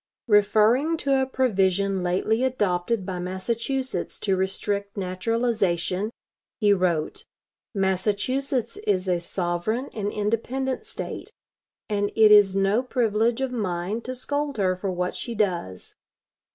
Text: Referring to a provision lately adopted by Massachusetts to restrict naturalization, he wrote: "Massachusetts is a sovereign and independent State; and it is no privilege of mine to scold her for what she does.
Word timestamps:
Referring 0.27 0.97
to 0.97 1.21
a 1.21 1.27
provision 1.27 2.01
lately 2.01 2.43
adopted 2.43 3.05
by 3.05 3.19
Massachusetts 3.19 4.17
to 4.17 4.35
restrict 4.35 4.97
naturalization, 4.97 6.09
he 6.59 6.73
wrote: 6.73 7.23
"Massachusetts 7.75 8.77
is 8.77 9.07
a 9.07 9.19
sovereign 9.19 9.91
and 9.93 10.11
independent 10.11 10.87
State; 10.87 11.31
and 11.87 12.11
it 12.15 12.31
is 12.31 12.55
no 12.55 12.81
privilege 12.81 13.41
of 13.41 13.51
mine 13.51 14.01
to 14.01 14.15
scold 14.15 14.57
her 14.57 14.75
for 14.75 14.91
what 14.91 15.15
she 15.15 15.35
does. 15.35 15.93